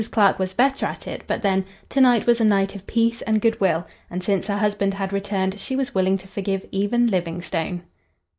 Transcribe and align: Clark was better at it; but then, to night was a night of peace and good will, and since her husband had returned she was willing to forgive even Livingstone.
Clark 0.09 0.39
was 0.39 0.55
better 0.55 0.87
at 0.87 1.05
it; 1.05 1.21
but 1.27 1.43
then, 1.43 1.63
to 1.89 2.01
night 2.01 2.25
was 2.25 2.41
a 2.41 2.43
night 2.43 2.73
of 2.73 2.87
peace 2.87 3.21
and 3.21 3.39
good 3.39 3.59
will, 3.61 3.85
and 4.09 4.23
since 4.23 4.47
her 4.47 4.57
husband 4.57 4.95
had 4.95 5.13
returned 5.13 5.59
she 5.59 5.75
was 5.75 5.93
willing 5.93 6.17
to 6.17 6.27
forgive 6.27 6.65
even 6.71 7.05
Livingstone. 7.05 7.83